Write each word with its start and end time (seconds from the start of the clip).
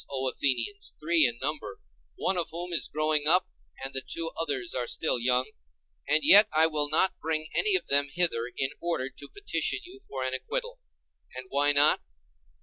O 0.09 0.27
Athenians, 0.27 0.93
three 0.99 1.27
in 1.27 1.37
number, 1.43 1.77
one 2.15 2.35
of 2.35 2.49
whom 2.49 2.73
is 2.73 2.87
growing 2.91 3.27
up, 3.27 3.47
and 3.83 3.93
the 3.93 4.01
two 4.01 4.31
others 4.41 4.73
are 4.73 4.87
still 4.87 5.19
young; 5.19 5.51
and 6.07 6.21
yet 6.23 6.47
I 6.55 6.65
will 6.65 6.89
not 6.89 7.13
bring 7.21 7.47
any 7.55 7.75
of 7.75 7.85
them 7.85 8.09
hither 8.11 8.47
in 8.57 8.71
order 8.81 9.11
to 9.11 9.29
petition 9.29 9.77
you 9.83 9.99
for 10.09 10.23
an 10.23 10.33
acquittal. 10.33 10.79
And 11.35 11.45
why 11.49 11.71
not? 11.73 12.01